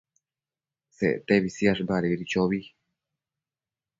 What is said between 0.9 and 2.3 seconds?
Sectebi siash badedi